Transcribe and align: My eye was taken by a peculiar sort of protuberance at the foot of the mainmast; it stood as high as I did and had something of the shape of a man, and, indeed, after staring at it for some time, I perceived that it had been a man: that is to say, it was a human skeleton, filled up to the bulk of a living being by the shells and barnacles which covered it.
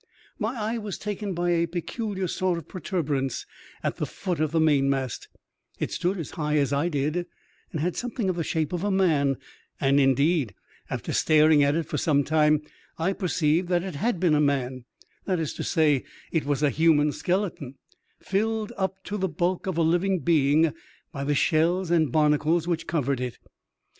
My 0.39 0.55
eye 0.55 0.77
was 0.79 0.97
taken 0.97 1.35
by 1.35 1.51
a 1.51 1.67
peculiar 1.67 2.27
sort 2.27 2.57
of 2.57 2.67
protuberance 2.67 3.45
at 3.83 3.97
the 3.97 4.07
foot 4.07 4.39
of 4.39 4.49
the 4.51 4.59
mainmast; 4.59 5.27
it 5.77 5.91
stood 5.91 6.17
as 6.17 6.31
high 6.31 6.57
as 6.57 6.73
I 6.73 6.89
did 6.89 7.27
and 7.71 7.81
had 7.81 7.95
something 7.95 8.27
of 8.27 8.35
the 8.35 8.43
shape 8.43 8.73
of 8.73 8.83
a 8.83 8.89
man, 8.89 9.37
and, 9.79 9.99
indeed, 9.99 10.55
after 10.89 11.13
staring 11.13 11.61
at 11.63 11.75
it 11.75 11.85
for 11.85 11.99
some 11.99 12.23
time, 12.23 12.63
I 12.97 13.13
perceived 13.13 13.69
that 13.69 13.83
it 13.83 13.93
had 13.93 14.19
been 14.19 14.33
a 14.33 14.41
man: 14.41 14.85
that 15.25 15.39
is 15.39 15.53
to 15.53 15.63
say, 15.63 16.03
it 16.31 16.45
was 16.45 16.63
a 16.63 16.71
human 16.71 17.11
skeleton, 17.11 17.75
filled 18.23 18.73
up 18.77 19.03
to 19.03 19.17
the 19.17 19.29
bulk 19.29 19.67
of 19.67 19.77
a 19.77 19.83
living 19.83 20.21
being 20.21 20.73
by 21.11 21.23
the 21.25 21.35
shells 21.35 21.91
and 21.91 22.11
barnacles 22.11 22.67
which 22.67 22.87
covered 22.87 23.19
it. 23.21 23.37